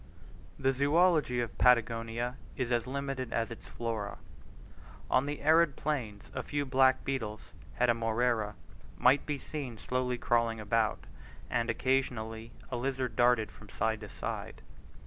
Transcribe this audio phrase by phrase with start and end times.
[0.57, 4.17] The zoology of Patagonia is as limited as its flora.
[5.11, 8.55] On the arid plains a few black beetles (Heteromera)
[8.97, 11.05] might be seen slowly crawling about,
[11.51, 14.63] and occasionally a lizard darted from side to side.